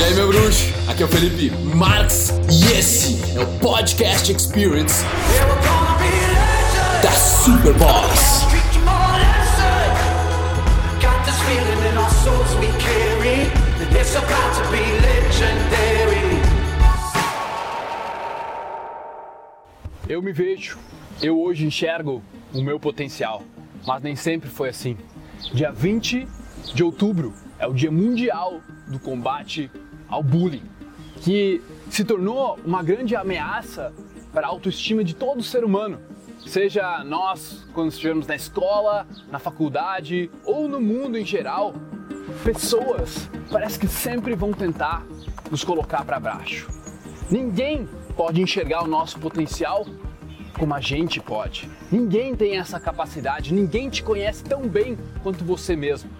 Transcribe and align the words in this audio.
E 0.00 0.02
aí, 0.02 0.14
meu 0.14 0.28
bruxo? 0.28 0.64
Aqui 0.88 1.02
é 1.02 1.04
o 1.04 1.08
Felipe 1.10 1.50
Marx 1.76 2.30
e 2.50 2.72
esse 2.72 3.20
é 3.36 3.42
o 3.42 3.58
Podcast 3.58 4.32
Experience 4.32 5.04
da 7.02 7.10
Superboss. 7.12 8.46
Eu 20.08 20.22
me 20.22 20.32
vejo, 20.32 20.78
eu 21.20 21.38
hoje 21.38 21.66
enxergo 21.66 22.22
o 22.54 22.62
meu 22.62 22.80
potencial, 22.80 23.42
mas 23.86 24.02
nem 24.02 24.16
sempre 24.16 24.48
foi 24.48 24.70
assim. 24.70 24.96
Dia 25.52 25.70
20 25.70 26.26
de 26.74 26.82
outubro 26.82 27.34
é 27.58 27.66
o 27.66 27.74
Dia 27.74 27.90
Mundial 27.90 28.62
do 28.88 28.98
Combate 28.98 29.70
ao 30.10 30.22
Bullying, 30.22 30.62
que 31.20 31.62
se 31.88 32.04
tornou 32.04 32.58
uma 32.64 32.82
grande 32.82 33.14
ameaça 33.14 33.92
para 34.32 34.46
a 34.46 34.50
autoestima 34.50 35.04
de 35.04 35.14
todo 35.14 35.42
ser 35.42 35.64
humano. 35.64 36.00
Seja 36.46 37.04
nós, 37.04 37.66
quando 37.74 37.90
estivermos 37.90 38.26
na 38.26 38.34
escola, 38.34 39.06
na 39.30 39.38
faculdade 39.38 40.30
ou 40.44 40.66
no 40.68 40.80
mundo 40.80 41.18
em 41.18 41.24
geral, 41.24 41.74
pessoas 42.42 43.30
parece 43.50 43.78
que 43.78 43.86
sempre 43.86 44.34
vão 44.34 44.52
tentar 44.52 45.06
nos 45.50 45.62
colocar 45.62 46.04
para 46.04 46.18
baixo. 46.18 46.68
Ninguém 47.30 47.88
pode 48.16 48.40
enxergar 48.40 48.82
o 48.82 48.86
nosso 48.86 49.18
potencial 49.18 49.86
como 50.58 50.74
a 50.74 50.80
gente 50.80 51.20
pode. 51.20 51.70
Ninguém 51.90 52.34
tem 52.34 52.58
essa 52.58 52.78
capacidade, 52.80 53.52
ninguém 53.52 53.88
te 53.88 54.02
conhece 54.02 54.42
tão 54.44 54.66
bem 54.68 54.98
quanto 55.22 55.44
você 55.44 55.76
mesmo. 55.76 56.10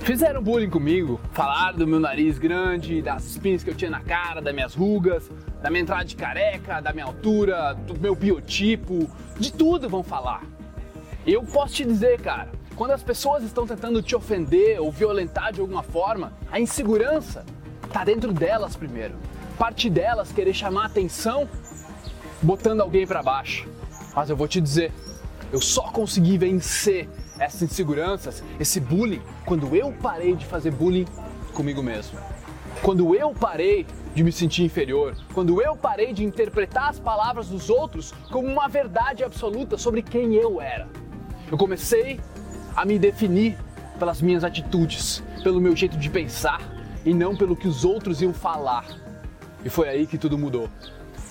Fizeram 0.00 0.40
bullying 0.40 0.70
comigo, 0.70 1.20
falaram 1.32 1.78
do 1.78 1.86
meu 1.86 1.98
nariz 1.98 2.38
grande, 2.38 3.02
das 3.02 3.24
espinhas 3.24 3.64
que 3.64 3.70
eu 3.70 3.74
tinha 3.74 3.90
na 3.90 4.00
cara, 4.00 4.40
das 4.40 4.54
minhas 4.54 4.74
rugas, 4.74 5.28
da 5.60 5.68
minha 5.68 5.82
entrada 5.82 6.04
de 6.04 6.14
careca, 6.14 6.80
da 6.80 6.92
minha 6.92 7.06
altura, 7.06 7.74
do 7.74 7.98
meu 7.98 8.14
biotipo, 8.14 9.10
de 9.38 9.52
tudo 9.52 9.88
vão 9.88 10.02
falar. 10.02 10.42
Eu 11.26 11.42
posso 11.42 11.74
te 11.74 11.84
dizer, 11.84 12.20
cara, 12.20 12.50
quando 12.76 12.92
as 12.92 13.02
pessoas 13.02 13.42
estão 13.42 13.66
tentando 13.66 14.00
te 14.00 14.14
ofender 14.14 14.80
ou 14.80 14.92
violentar 14.92 15.52
de 15.52 15.60
alguma 15.60 15.82
forma, 15.82 16.32
a 16.52 16.60
insegurança 16.60 17.44
está 17.84 18.04
dentro 18.04 18.32
delas 18.32 18.76
primeiro. 18.76 19.14
Parte 19.58 19.90
delas 19.90 20.30
querer 20.30 20.54
chamar 20.54 20.86
atenção 20.86 21.48
botando 22.40 22.80
alguém 22.80 23.06
para 23.06 23.22
baixo. 23.22 23.66
Mas 24.14 24.30
eu 24.30 24.36
vou 24.36 24.46
te 24.46 24.60
dizer, 24.60 24.92
eu 25.52 25.60
só 25.60 25.90
consegui 25.90 26.38
vencer 26.38 27.08
essas 27.38 27.62
inseguranças, 27.62 28.42
esse 28.58 28.80
bullying, 28.80 29.22
quando 29.44 29.74
eu 29.74 29.92
parei 29.92 30.34
de 30.34 30.44
fazer 30.46 30.70
bullying 30.70 31.06
comigo 31.52 31.82
mesmo. 31.82 32.18
Quando 32.82 33.14
eu 33.14 33.32
parei 33.32 33.86
de 34.14 34.22
me 34.22 34.30
sentir 34.30 34.64
inferior, 34.64 35.16
quando 35.32 35.60
eu 35.60 35.76
parei 35.76 36.12
de 36.12 36.24
interpretar 36.24 36.90
as 36.90 36.98
palavras 36.98 37.48
dos 37.48 37.70
outros 37.70 38.12
como 38.30 38.48
uma 38.48 38.68
verdade 38.68 39.24
absoluta 39.24 39.76
sobre 39.78 40.02
quem 40.02 40.34
eu 40.34 40.60
era. 40.60 40.88
Eu 41.50 41.56
comecei 41.56 42.20
a 42.74 42.84
me 42.84 42.98
definir 42.98 43.56
pelas 43.98 44.20
minhas 44.20 44.44
atitudes, 44.44 45.22
pelo 45.42 45.60
meu 45.60 45.74
jeito 45.74 45.96
de 45.96 46.10
pensar 46.10 46.60
e 47.04 47.14
não 47.14 47.36
pelo 47.36 47.56
que 47.56 47.68
os 47.68 47.84
outros 47.84 48.20
iam 48.20 48.34
falar. 48.34 48.84
E 49.64 49.70
foi 49.70 49.88
aí 49.88 50.06
que 50.06 50.18
tudo 50.18 50.36
mudou. 50.36 50.68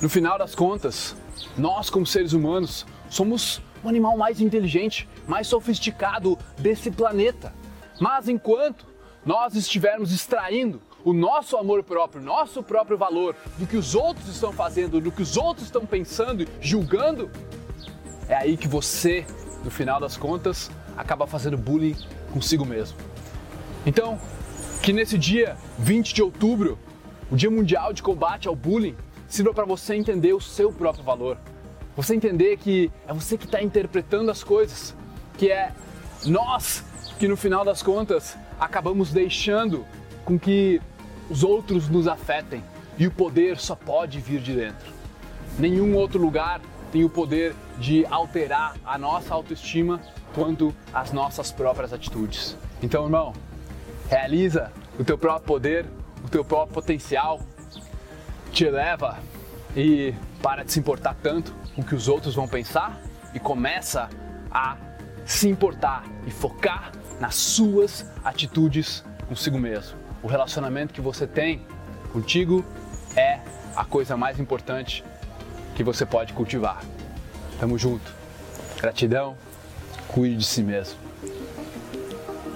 No 0.01 0.09
final 0.09 0.37
das 0.37 0.55
contas, 0.55 1.15
nós, 1.57 1.89
como 1.89 2.05
seres 2.05 2.33
humanos, 2.33 2.85
somos 3.09 3.61
o 3.86 3.89
animal 3.89 4.17
mais 4.17 4.41
inteligente, 4.41 5.08
mais 5.28 5.47
sofisticado 5.47 6.38
desse 6.58 6.91
planeta. 6.91 7.53
Mas 8.00 8.28
enquanto 8.28 8.86
nós 9.25 9.55
estivermos 9.55 10.11
extraindo 10.11 10.81
o 11.03 11.14
nosso 11.14 11.55
amor 11.55 11.83
próprio, 11.83 12.22
nosso 12.22 12.63
próprio 12.63 12.97
valor 12.97 13.36
do 13.58 13.67
que 13.67 13.78
os 13.78 13.94
outros 13.94 14.28
estão 14.28 14.52
fazendo, 14.52 15.00
do 15.00 15.11
que 15.11 15.22
os 15.22 15.38
outros 15.38 15.67
estão 15.67 15.86
pensando 15.86 16.47
julgando, 16.59 17.30
é 18.28 18.35
aí 18.35 18.57
que 18.57 18.68
você, 18.68 19.25
no 19.63 19.69
final 19.69 20.00
das 20.00 20.18
contas, 20.18 20.72
acaba 20.97 21.28
fazendo 21.28 21.57
bullying 21.57 21.95
consigo 22.34 22.66
mesmo. 22.66 22.97
Então, 23.85 24.19
que 24.81 24.91
nesse 24.91 25.18
dia 25.18 25.56
20 25.78 26.13
de 26.13 26.24
outubro, 26.24 26.78
o 27.31 27.35
Dia 27.35 27.51
Mundial 27.51 27.94
de 27.94 28.01
Combate 28.01 28.47
ao 28.47 28.56
Bullying, 28.56 28.95
sirva 29.28 29.53
para 29.53 29.66
você 29.66 29.95
entender 29.95 30.34
o 30.34 30.41
seu 30.41 30.72
próprio 30.72 31.03
valor. 31.03 31.38
Você 31.95 32.16
entender 32.16 32.57
que 32.57 32.91
é 33.07 33.13
você 33.13 33.38
que 33.38 33.45
está 33.45 33.61
interpretando 33.61 34.29
as 34.29 34.44
coisas, 34.44 34.95
que 35.38 35.51
é 35.51 35.72
nós 36.25 36.83
que 37.17 37.28
no 37.28 37.38
final 37.38 37.63
das 37.63 37.81
contas 37.81 38.38
acabamos 38.59 39.11
deixando 39.11 39.85
com 40.25 40.38
que 40.38 40.81
os 41.29 41.44
outros 41.44 41.88
nos 41.88 42.07
afetem 42.07 42.63
e 42.97 43.07
o 43.07 43.11
poder 43.11 43.57
só 43.57 43.75
pode 43.75 44.19
vir 44.19 44.41
de 44.41 44.53
dentro. 44.53 44.94
Nenhum 45.57 45.95
outro 45.95 46.22
lugar 46.22 46.59
tem 46.91 47.03
o 47.03 47.09
poder 47.09 47.56
de 47.78 48.06
alterar 48.07 48.75
a 48.85 48.97
nossa 48.97 49.33
autoestima 49.33 50.01
quanto 50.33 50.75
as 50.94 51.12
nossas 51.12 51.51
próprias 51.51 51.94
atitudes. 51.94 52.57
Então, 52.83 53.06
irmão, 53.06 53.33
realiza 54.09 54.72
o 55.00 55.03
teu 55.03 55.17
próprio 55.17 55.47
poder, 55.47 55.85
o 56.23 56.29
teu 56.29 56.44
próprio 56.44 56.73
potencial, 56.73 57.39
te 58.51 58.66
eleva 58.66 59.19
e 59.75 60.13
para 60.41 60.63
de 60.63 60.72
se 60.72 60.80
importar 60.80 61.16
tanto 61.22 61.53
com 61.75 61.81
o 61.81 61.84
que 61.84 61.94
os 61.94 62.08
outros 62.08 62.34
vão 62.34 62.47
pensar 62.47 63.00
e 63.34 63.40
começa 63.40 64.09
a 64.50 64.78
se 65.25 65.50
importar 65.50 66.03
e 66.25 66.31
focar 66.31 66.91
nas 67.19 67.36
suas 67.36 68.09
atitudes 68.24 69.03
consigo 69.28 69.59
mesmo. 69.59 69.97
O 70.24 70.28
relacionamento 70.28 70.94
que 70.94 71.02
você 71.02 71.28
tem 71.28 71.66
contigo 72.13 72.63
é 73.16 73.40
a 73.75 73.84
coisa 73.84 74.16
mais 74.16 74.40
importante 74.40 75.03
que 75.75 75.84
você 75.84 76.06
pode 76.06 76.31
cultivar. 76.34 76.81
Tamo 77.59 77.78
junto. 77.78 78.13
Gratidão. 78.80 79.36
Cuide 80.07 80.38
de 80.38 80.46
si 80.46 80.63
mesmo. 80.63 80.97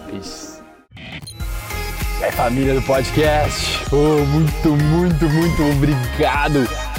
Peace 0.09 0.59
é 2.21 2.31
família 2.31 2.73
do 2.73 2.81
podcast. 2.81 3.85
Oh, 3.93 4.25
muito, 4.25 4.69
muito, 4.69 5.29
muito 5.29 5.63
obrigado 5.71 6.88